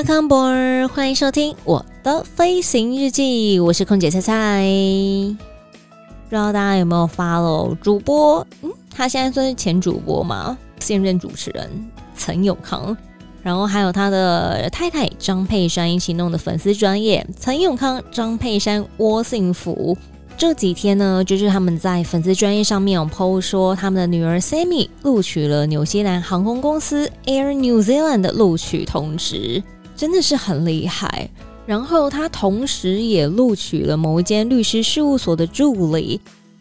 [0.00, 4.64] Welcome b o r 欢迎收听我的飞行日记，我是空姐菜菜。
[4.64, 8.46] 不知道大家有没有 follow 主播？
[8.62, 11.70] 嗯，他现在算是前主播嘛，现任主持人
[12.16, 12.96] 陈永康，
[13.42, 19.94] 然后还有他的太太张佩珊一起弄的粉丝专业陈永康、张佩珊窝幸福。
[20.38, 29.62] 这几天呢，就是他们在粉丝专业上面有 po 说，他们的女儿 Sammy 录取了纽西兰航空公司 Air New Zealand 的录取通知。
[30.00, 31.28] 真的是很厉害，
[31.66, 36.18] 然后他同时也录取了某一间律师事务所的助理，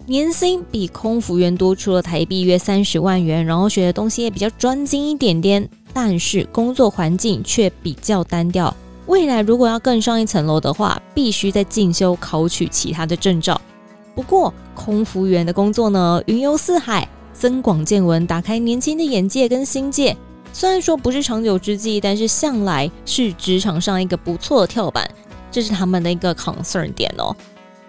[0.07, 8.75] 年薪比空服员多出了台币约三十万元，然后学的东西也比较专精一点点，但是工作环境却比较单调。
[9.05, 13.61] 未来如果要更上一层楼的话，必须再进修考取其他的证照。
[14.13, 20.17] 不过空服员的工作呢，云游四海，增广见闻，打开年轻的眼界跟心界。
[20.51, 25.09] 虽然说不是长久之计，但是向来是职场上一个不错的跳板，
[25.51, 27.35] 这是他们的一个 concern 点哦。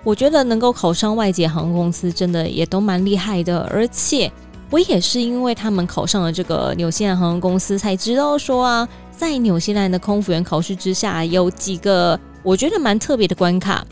[0.04, 3.60] 我觉得能够考上外籍航空公司，真的也都蛮厉害的。
[3.70, 4.30] 而且
[4.70, 13.84] 我也是因为他们考上了这个纽西兰航空公司，才知道说啊，在纽西兰的空服员考试之下，有几个我觉得蛮特别的关卡。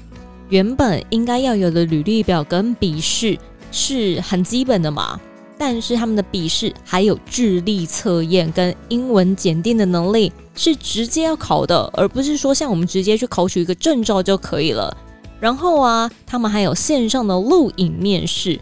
[0.49, 3.37] 原本应该要有的履历表跟笔试
[3.71, 5.21] 是很基本的嘛。
[5.59, 14.97] 但是他们的笔试还有智力测验跟英文检定的能力是直接要考的，而不是说像我们直接去考取一个证照就可以了。
[15.41, 18.59] 然后啊，他们还有线上的录影面试，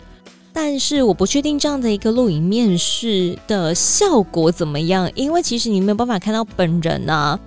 [0.52, 7.38] 但是我不确定这样的一个录影面试的效果怎么样，因为其实你没有办法看到本人啊。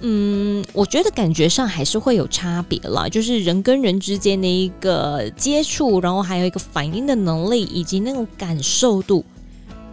[0.00, 9.24] 嗯，我觉得感觉上还是会有差别啦，就是人跟人之间的一个接触，然后还有一个反应的能力以及那种感受度。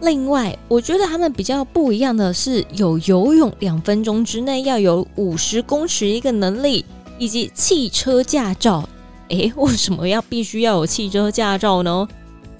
[0.02, 6.84] 另外，我觉得他们比较不一样的是，有游泳两分钟之内要有五十公尺一个能力，
[7.18, 8.86] 以及汽车驾照。
[9.30, 12.06] 诶，为什么要必须要有汽车驾照呢？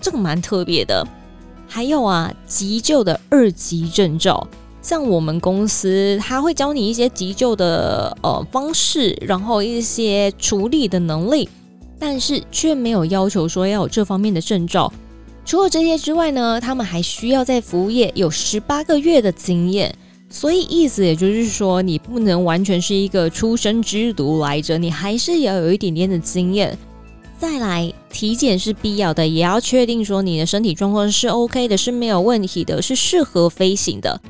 [0.00, 1.06] 这个蛮特别的。
[1.69, 4.47] 还有啊，急救的二级证照。
[4.84, 11.49] 像我们公司，他会教你一些急救的呃方式，然后一些处理的能力，
[11.99, 14.93] 但是却没有要求说要有这方面的证照。
[15.47, 19.97] 除了这些之外呢，他们还需要在服务业有十八个月的经验。
[20.28, 26.77] 所以意思也就是说，你不能完全是一个初生之犊来着，你还是要有一点点的经验。
[27.39, 34.21] 再来，体检是必要的，也要确定说你的身体状况是 OK 的，是没有问题的，是适合飞行的。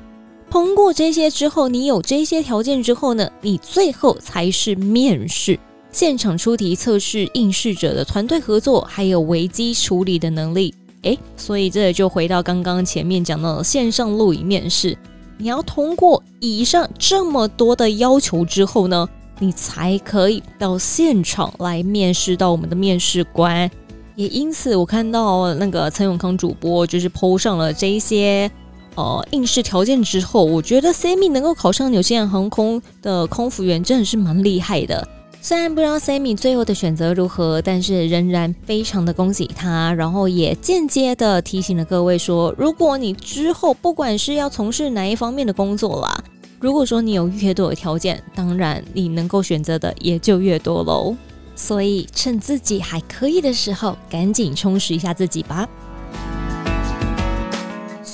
[0.54, 5.58] 通过这些之后，你有这些条件之后呢，你最后才是面试，
[5.90, 10.72] 现场出题测试应试者的团队合作，还有危机处理的能力。
[11.02, 14.96] 诶，所以这就回到刚刚前面讲到的线上录影面试，
[15.38, 19.08] 你要通过以上这么多的要求之后呢，
[19.40, 23.68] 你才可以到现场来面试到我们的面试官。
[24.14, 28.48] 也因此，我看到那个陈永康主播就是 po 上了这些。
[28.96, 35.06] 呃，应试条件之后，我觉得 Sammy 能够考上纽西兰航空的空服员真的是蛮厉害的。
[35.40, 46.24] 虽然不知道 Sammy 最后的选择如何，但是仍然非常的恭喜他，然后也间接的提醒了各位说，如果你之后不管是要从事哪一方面的工作啦，
[46.60, 51.14] 如果说你有越多的条件，当然你能够选择的也就越多喽。
[51.54, 55.68] 所以趁自己还可以的时候，赶紧充实一下自己吧。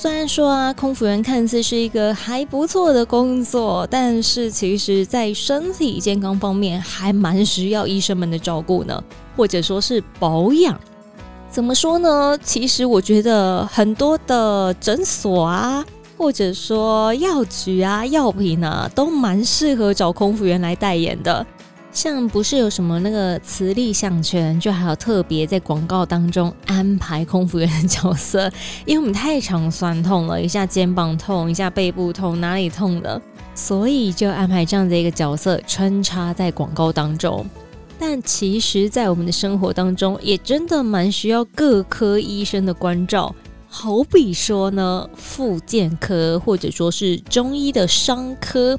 [0.01, 9.03] 虽然说啊，空服员看似是一个还不错的工作，但是其实在身体健康方面还蛮需要医生们的照顾呢，
[9.37, 10.75] 或者说是保养。
[11.51, 12.35] 怎么说呢？
[12.43, 15.85] 其实我觉得很多的诊所啊，
[16.17, 21.45] 或者说药局啊、药品啊，都蛮适合找空服员来代言的。
[21.91, 28.49] 像不是有什么那个磁力项圈，就还有特别在广告当中安排空服员的角色，
[28.85, 33.21] 因为我们太常酸痛了，一下肩膀痛，一下背部痛，哪里痛的，
[33.53, 37.45] 所以就安排这样的一个角色穿插在广告当中。
[37.99, 43.35] 但其实，在我们的生活当中，也真的蛮需要各科医生的关照。
[43.73, 48.77] 好比说呢，复健科或者说是中医的伤科，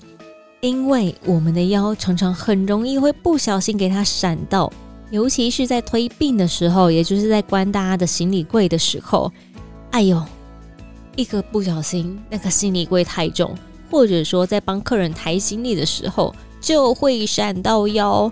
[0.63, 4.73] 因为我们的腰常常很容易会不小心给它闪到，
[5.11, 9.33] 尤其是在推病的时候，也就是在关大家的行李柜的时候，
[9.91, 10.23] 哎呦，
[11.17, 13.53] 一个不小心，那个行李柜太重，
[13.91, 18.31] 或者说在帮客人抬行李的时候，就会闪到腰。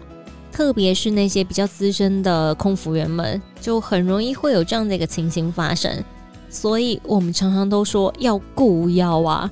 [0.53, 6.05] 特别是那些比较资深的空服员们，就很容易会有这样的一个情形发生，
[6.49, 9.51] 所以我们常常都说要顾腰啊。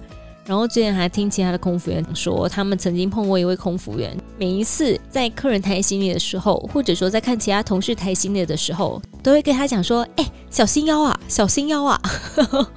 [0.48, 12.00] 然后之前还听其他的空服员说，他们曾经碰过一位空服员，每一次在客人抬行李的时候，或者说在看其他同事抬行李的时候，都会跟他讲说：“哎，小心腰啊，小心腰啊。”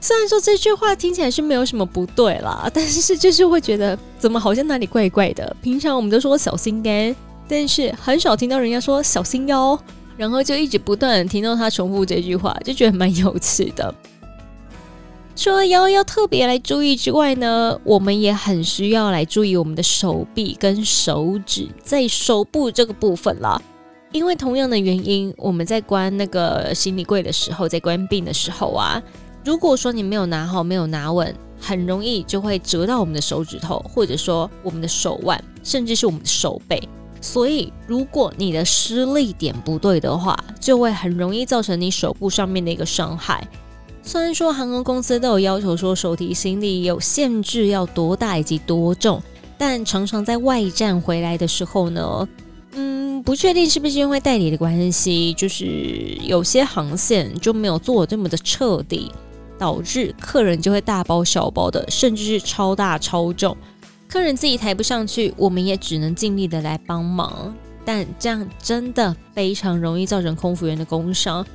[0.00, 5.54] 虽然说这句话听起来是没有什么不对啦，但是就是会觉得怎么好像哪里怪怪的。
[5.60, 7.14] 平常我们都说小心肝，
[7.46, 9.78] 但是很少听到人家说小心腰，
[10.16, 13.94] 然后就一直不断听到他重复这句话，就觉得蛮有趣的。
[15.34, 23.60] 除了腰要特别来注意之外呢，我们也很需要来注意我们的手臂跟手指，在手部这个部分啦，
[24.12, 29.02] 因为同样的原因，我们在关那个行李柜的时候，在关病的时候啊。
[29.44, 36.80] 如果说你没有拿好，没有拿稳，很容易就会折到我们的手指头，或者说我们的手腕，甚至是我们的手背。
[37.20, 43.44] 所以，如果你的施力点不对的话，就会很容易造成你手部上面的一个伤害。
[44.02, 49.22] 虽然说航空公司都有要求说手提行李有限制要多大以及多重，
[49.56, 52.28] 但常常在外站回来的时候呢，
[52.72, 55.64] 嗯，不确定是不是因为代理的关系，就是
[56.22, 59.10] 有些航线就没有做这么的彻底。
[59.58, 63.56] 导致客人就会大包小包的，甚至是超大超重，
[64.08, 67.54] 客人自己抬不上去，我们也只能尽力的来帮忙，
[67.84, 71.46] 但这样真的非常容易造成空服员的工伤，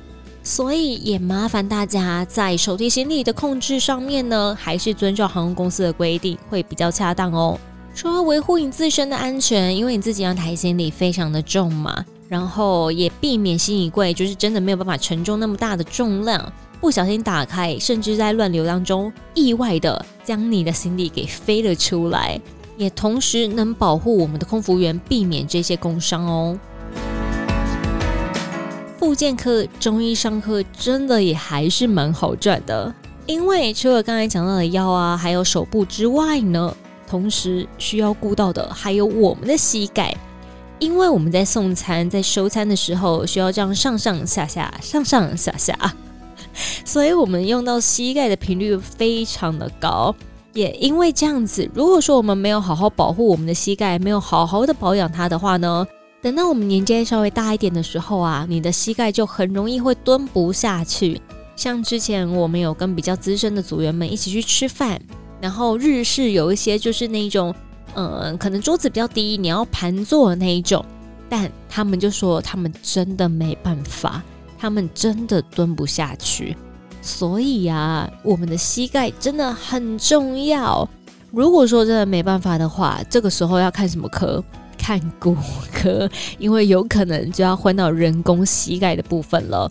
[0.48, 7.60] 所以也麻烦大家在手提行李的控制上面呢，还是遵照航空公司的规定会比较恰当哦。
[7.94, 16.50] 除了维护你自身的安全，因为你自己要抬行李非常的重嘛，然后也避免行李柜就是真的没有办法承重那么大的重量。
[16.80, 22.40] 不小心打开，甚至在乱流当中意外的将你的行李给飞了出来，
[22.78, 26.58] 也同时能保护我们的空服员避免这些工伤哦。
[28.98, 32.92] 复健科、中医伤科真的也还是蛮好赚的，
[33.26, 36.74] 因为除了刚才讲到的腰啊，还有手部之外呢，
[37.08, 40.14] 同时需要顾到的还有我们的膝盖，
[40.80, 45.76] 因为我们在送餐、在收餐的时候需要这样上上下下、上上下下。
[46.84, 50.12] 所以，我们用到膝盖的频率非常的高，
[50.54, 55.86] 也因为这样子，如果说我们没有好好保护我们的膝盖，没有好好的保养它的话呢，
[56.20, 61.20] 等到我们年纪稍微大一点的时候啊，你的膝盖就很容易会蹲不下去。
[61.54, 65.00] 像之前我们有跟比较资深的组员们一起去吃饭，
[65.40, 67.54] 然后日式有一些就是那种，
[67.94, 70.84] 嗯，可能桌子比较低，你要盘坐的那一种，
[71.28, 74.22] 但他们就说他们真的没办法。
[74.60, 76.56] 他们真的蹲不下去，
[77.00, 80.88] 所以呀、啊，我们的膝盖真的很重要。
[81.30, 84.42] 如果说真的没办法的话，这个时候要看什么科？
[84.78, 85.36] 看骨
[85.72, 86.08] 科，
[86.38, 89.70] 因为有可能就要换到人工膝盖的部分了。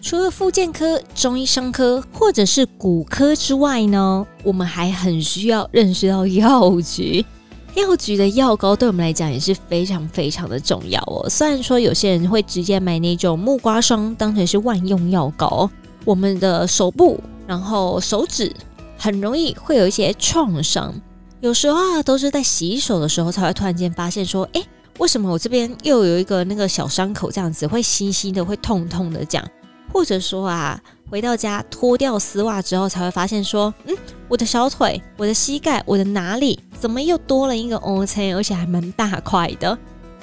[0.00, 7.24] 除了复健科、中医伤科或者是骨科之外呢，我们还很需要认识到药局。
[7.74, 11.26] 药局的药膏对我们来讲也是非常非常的重要哦。
[11.30, 15.70] 虽然说有些人会直接买那种木瓜霜当成是万用药膏，
[16.04, 18.54] 我们的手部然后手指
[18.98, 20.94] 很容易会有一些创伤，
[21.42, 24.64] 有时候啊都是在洗手的时候才会突然间发现说，诶，
[25.00, 29.48] 为什么我这边又有一个那个小伤口这样子会稀稀的会痛痛的这样，
[29.92, 30.80] 或者说啊。
[31.10, 33.94] 回到家脱掉丝袜之后，才会发现说，嗯，
[34.28, 39.78] 我的小腿、我的膝盖、我的哪里，怎么又多了一个凹陷，而且还蛮大块的？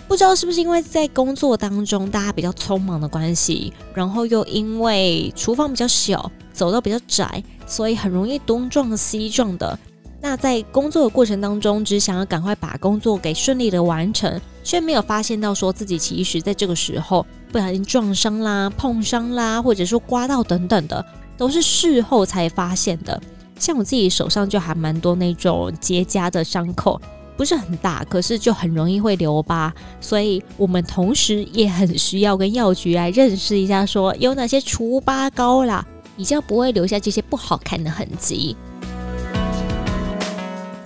[0.08, 9.78] 不知道是不是因为在工作当中大家比较匆忙的关系，然后又因为厨房比较小，走道比较窄，所以很容易东撞西撞的。
[10.22, 21.04] 那在工作的过程当中，只想要赶快把工作给顺利的完成，却没有发现到说自己其实在这个时候不小心撞伤啦、碰伤啦，或者说刮到等等的，
[21.38, 23.20] 都是事后才发现的。
[23.58, 27.00] 像我自己手上就还蛮多那种结痂的伤口，
[27.38, 29.74] 不是很大，可是就很容易会留疤。
[30.02, 35.86] 所以我们同时也很需要跟药局来认识一下，说有哪些除疤膏啦，
[36.18, 38.56] 比较不会留下这些不好看的痕迹。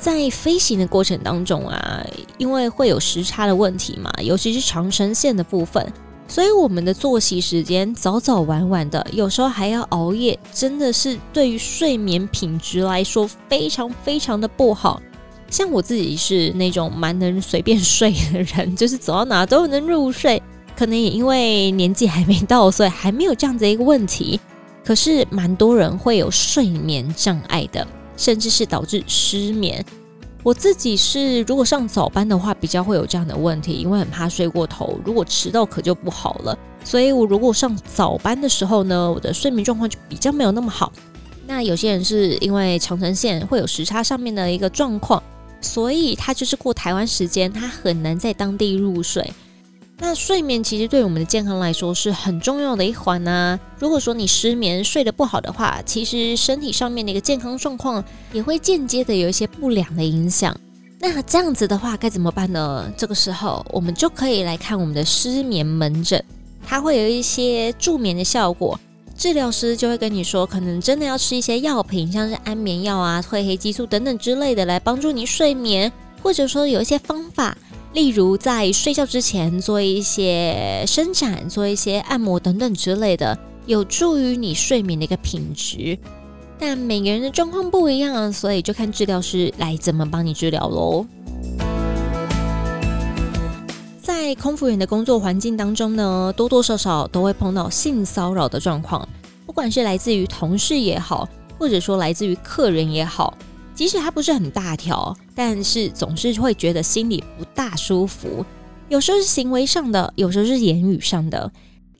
[0.03, 2.05] 在飞行的过程当中啊，
[2.38, 5.81] 因为会有时差的问题嘛，尤其是长程线的部分，
[6.27, 15.01] 所以我们的作息时间早早晚晚的，有时候还要熬夜，真的是对于睡眠品质来说非常非常的不好。
[15.50, 20.43] 像我自己是那种蛮能随便睡的人， 就是走到哪都能入睡。
[20.75, 24.38] 可能也因为年纪还没到，所以还没有这样子一个问题。
[24.83, 29.84] 可是蛮多人会有睡眠障碍的，甚至是导致失眠。
[30.43, 36.58] 我自己是如果上早班的话，比较会有这样的问题，因为很怕睡过头，如果迟到可就不好了。
[36.84, 40.91] 所以我如果上早班的时候呢，我的睡眠状况就比较没有那么好。
[41.48, 45.24] 那有些人是因为长城线会有时差上面的一个状况，
[45.62, 49.32] 所以他就是过台湾时间，他很难在当地入睡。
[50.00, 53.59] 那睡眠其实对我们的健康来说是很重要的一环呢。
[53.79, 60.55] 如果说你失眠睡得不好的话，其实身体上面的一个健康状况也会间接的有一些不良的影响。
[61.00, 62.91] 那这样子的话该怎么办呢？
[62.97, 66.23] 这个时候我们就可以来看我们的失眠门诊，
[66.65, 68.79] 它会有一些助眠的效果。
[69.15, 77.55] 治疗师就会跟你说，可能真的要吃一些药品，像是安眠药啊、褪黑激素等等之类的，来帮助你睡眠，或者说有一些方法。
[77.93, 85.97] 例如，在睡觉之前做一些伸展、做一些按摩等等之类的，有助于你睡眠的一个品质。
[86.57, 91.05] 但每个人的状况不一样，所以就看治疗师来怎么帮你治疗喽。
[94.01, 99.07] 在空服员的工作环境当中呢，多多少少都会碰到性骚扰的状况，
[99.45, 103.38] 不管是来自于同事也好，或者说来自于客人也好。
[103.73, 108.45] 即使它不是很大条，但是总是会觉得心里不大舒服。
[108.89, 111.51] 有时候是行为上的，有时候是言语上的。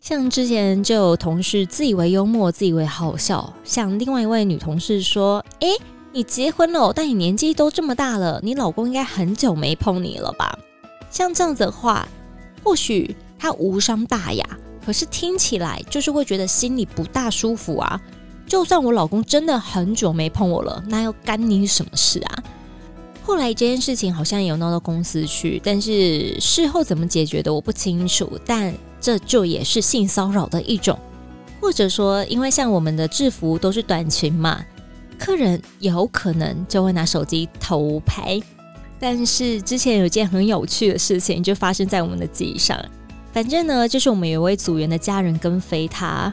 [0.02, 5.70] 像之前就有同事自以为幽默，自以为好笑，像另外一位女同事说：“诶，
[6.12, 10.60] 你结婚了，但你年纪都这么大了，你老公应该很久没碰你了吧？”
[11.10, 12.06] 像这样子的话，
[12.64, 14.46] 或许他无伤大雅，
[14.86, 18.02] 可是听起来就是会觉得心里不大舒服啊。
[18.54, 22.44] 就算我老公真的很久没碰我了，那又干你什么事啊？
[23.24, 28.38] 后来这件事情好像也有闹到公司去，但是事后怎么解决的我不清楚。
[28.46, 31.00] 但这就也是性骚扰的一种，
[31.60, 34.64] 或者说，因为像我们的制服都是短裙嘛，
[35.18, 38.40] 客人有可能就会拿手机偷拍。
[39.00, 42.80] 但是之前有件很有趣的事情就发生在我们的机上，
[43.32, 46.32] 反正呢，就是我们有位组员的家人跟飞他。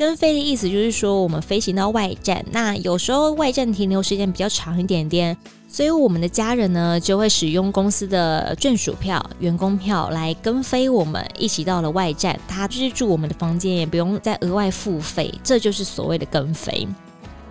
[0.00, 5.36] 跟飞的意思就是说，我们飞行到外站，那有时候外站停留时间比较长一点点，
[5.68, 16.88] 所以我们的家人呢就会使用公司的眷属票、员工票来跟飞我们，一起到了外站，他就是住我们的房间，也不用再额外付费，这就是所谓的跟飞。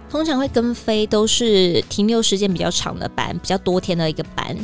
[0.10, 4.58] 通常会跟飞都是停留时间比较长的班，比较多天的一个班。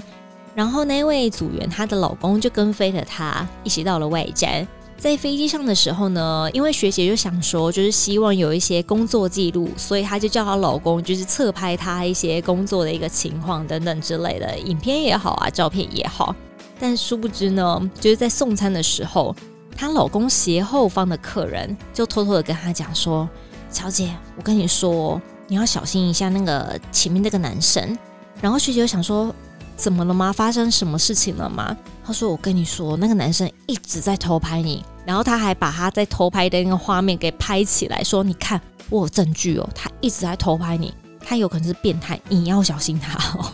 [0.55, 4.67] 然后那位组员她的老公就跟飞了她，一起到了外站。
[4.97, 16.35] 在飞机上的时候呢，因为学姐就想说，就是希望有一些工作记录，所以她就叫她老公，就是侧拍她一些工作的一个情况等等之类的，影片也好啊，照片也好。
[16.79, 19.35] 但殊不知呢，就是在送餐的时候，
[19.75, 23.29] 她老公斜后方的客人就偷偷的跟她讲说
[23.69, 27.95] ：“小姐，我跟你说，你要小心一下那个前面那个男生。”
[28.41, 29.33] 然后学姐就想说。
[29.75, 30.31] 怎么了吗？
[30.31, 31.75] 发生什么事情了吗？
[32.05, 43.51] 他说：“我跟你说，那个男生一直在偷拍你，然后他还把他在偷拍的那个画面给拍起来，说：‘你看，我有证据哦，他一直在偷拍你，他有可能是变态，你要小心他哦。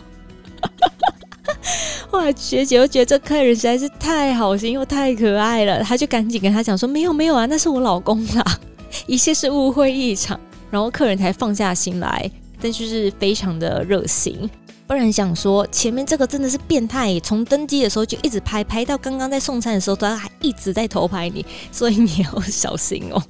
[2.12, 8.58] 后来学姐又觉得这客人实在是太好心又太可爱了，他就赶紧跟他讲说：“没有没有啊，那是我老公啦，
[9.06, 10.38] 一切是误会一场。”
[10.70, 14.48] 然后客人才放下心来，但就是非常的热心。
[14.92, 23.22] 突然想说，前面这个真的是变态，从登机的时候就一直拍，拍到刚刚在送餐的时候，他还一直在偷拍你，所以你要小心哦。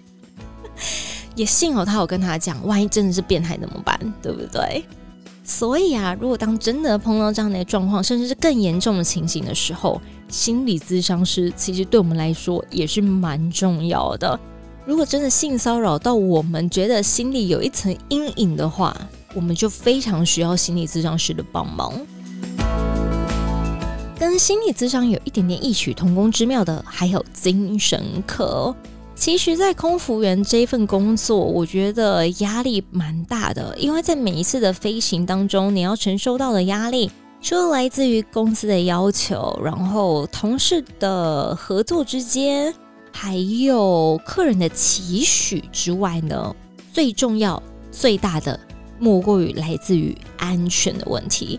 [1.37, 3.97] 也幸好他有跟他讲，万一真的是变态怎么办？
[4.21, 4.85] 对不对？
[5.45, 14.37] 所以啊，如果当真的碰到这样的状况，甚至是更严重的情形的时候，心理咨商师其实对我们来说也是蛮重要的。
[14.85, 18.97] 如果真的性骚扰到我们，觉得心里有一层阴影的话，
[19.35, 21.95] 我们就非常需要心理咨商师的帮忙。
[24.19, 28.75] 跟心理咨商有一点点异曲同工之妙的，还有精神科。
[29.15, 37.11] 其实，在空服员这份工作，我觉得压力蛮大的，因为在每一次的飞行当中，你要承受到的压力，
[37.41, 42.75] 除了来自于公司的要求，然后同事的合作之间，
[43.13, 46.55] 还有客人的期许之外呢，
[46.93, 48.59] 最重要、最大的。
[49.03, 51.59] 莫过于来自于安全的问题，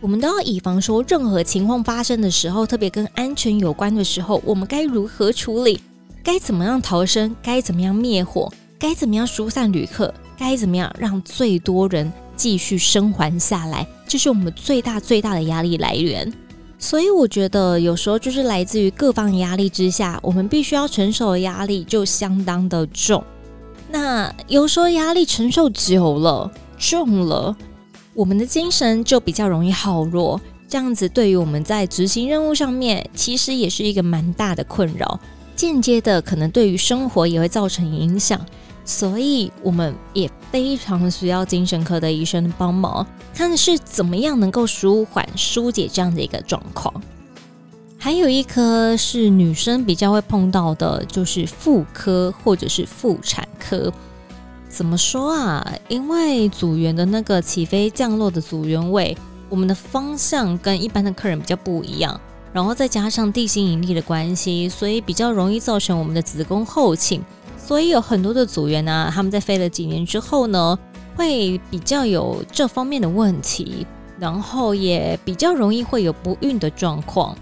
[0.00, 5.78] 我们都要以防说任何情况发生的时候，特别跟安全有关的时候，我们该如何处理？
[6.24, 16.32] 该怎么样逃生，该怎么样灭火，该怎么样疏散旅客，该怎么样让最多人继续生还下来，这是我们最大最大的压力来源。
[16.78, 23.22] 所以我觉得有时候就是来自于各方压力之下，我们必须要承受的压力就相当的重。
[23.90, 27.56] 那有时候压力承受久了、重了，
[28.14, 30.40] 我们的精神就比较容易耗弱。
[30.68, 35.18] 这样子对于我们在执行任务上面，其实也是一个蛮大的困扰。
[35.56, 38.40] 间接的可能对于生活也会造成影响，
[38.84, 43.04] 所以我们也非常需要精神科的医生帮忙，
[43.34, 46.94] 看是怎么样能够舒缓、疏解这样的一个状况。
[47.96, 53.92] 还有一科是女生比较会碰到的，就是妇科或者是妇产科。
[54.68, 55.74] 怎么说啊？
[55.88, 59.16] 因为组员的那个起飞降落的组员位，
[59.48, 62.20] 我们的方向跟一般的客人比较不一样。
[62.52, 67.22] 然后再加上地心引力的关系，所以比较容易造成我们的子宫后倾。
[67.58, 70.78] 所以有很多的组员呢、他们在飞了几年之后呢，
[71.14, 73.86] 会比较有这方面的问题，
[74.18, 77.36] 然后也比较容易会有不孕的状况。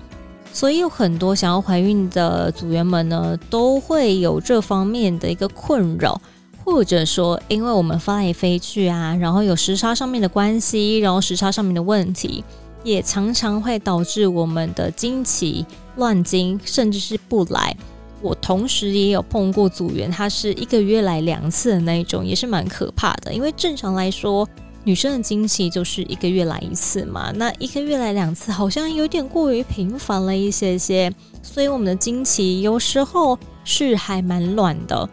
[0.52, 6.21] 所以有很多想要怀孕的组员们呢，都会有这方面的一个困扰，
[6.66, 12.44] 或者说因为我们飞来飞去啊，然后有时差上面的关系，然后时差上面的问题。
[12.85, 17.76] 也常常会导致我们的经期乱经，甚至是不来。
[18.23, 23.35] 我同时也有碰过组员，他是一个月来两次的那一种，也是蛮可怕的。
[23.35, 24.49] 因为正常来说，
[24.85, 35.08] 女生的经期就是一个月来一次嘛，那一个月来两次好像有点过于频繁了一些些，所以我们的经期有时候是还蛮乱的。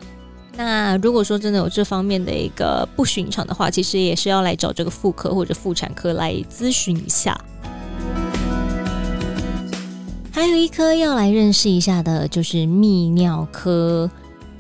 [0.56, 7.40] 那如果说真的有这方面的一个不寻常的话，其实也是要来找这个妇科或者妇产科来咨询一下。
[10.32, 14.10] 还有一科要来认识一下的，就是泌尿科。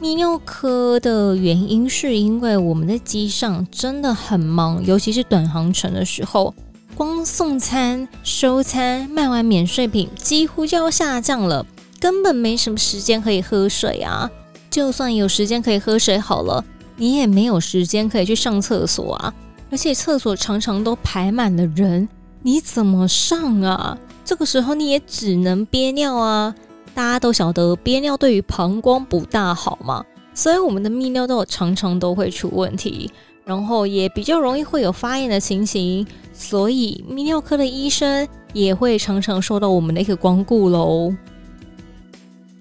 [0.01, 6.53] 泌尿科的原因是因为我们在机上真的很忙，尤其是短航程的时候，
[6.95, 11.65] 光送餐、收餐、卖完免税品，几乎就要下降了，
[11.99, 14.29] 根本没什么时间可以喝水啊。
[14.73, 19.31] 就算有时间可以喝水好了，你也没有时间可以去上厕所啊。
[19.69, 22.09] 而且厕所常常都排满了人，
[22.41, 23.95] 你怎么上啊？
[24.25, 26.55] 这个时候你也只能憋尿啊！
[26.95, 33.11] 大家都晓得憋尿对于膀胱不大好嘛，所以我们的泌尿道常常都会出问题，
[33.45, 41.13] 然后也比较容易会有发炎的情形，所以泌尿科的医生也会常常受到我们的一个光顾喽。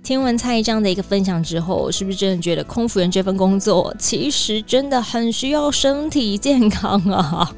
[0.03, 7.55] 听完蔡这样的一个分享之后，是不是真的觉得空服员这份工作其实真的很需要身体健康啊？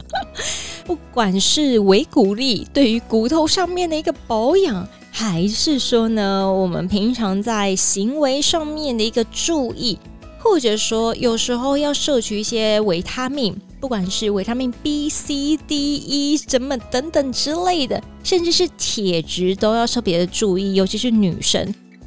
[0.84, 9.98] 不管是维骨力对于骨头上面的一个保养，还是说呢，我们平常在行为上面的一个注意，
[10.38, 21.62] 或者说有时候要摄取一些维他命，不管是维他命 B、C、D、E 什么等等之类的，甚至是铁质都要特别的注意，尤其是女生。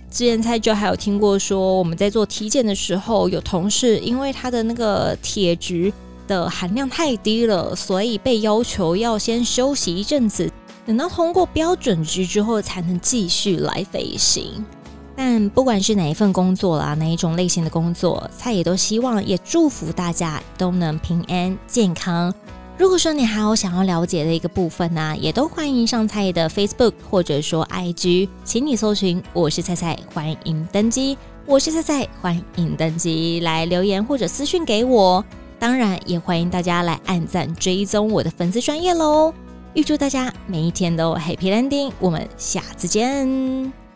[0.10, 5.94] 之前蔡就还有听过说，我们在做体检的时候，有同事因为他的那个铁质。
[6.28, 10.52] 的含量太低了，所以被要求要先休息一阵子，
[10.86, 14.66] 等到通过标准值之后才能继续来飞行。
[15.18, 22.32] 但不管是哪一份工作啦，哪一种类型的工作，蔡也都希望也祝福大家都能平安健康。
[22.78, 35.26] 如果说你还有想要了解的一个部分呢、也都欢迎上蔡的 Facebook 或者说 IG，请你搜寻我是蔡蔡，欢迎登机，我是蔡蔡，欢迎登机，来留言或者私讯给我。
[35.58, 39.34] 当然，也欢迎大家来按赞追踪我的粉丝专业喽！
[39.74, 43.87] 预祝大家每一天都 Happy Landing，我们下次见。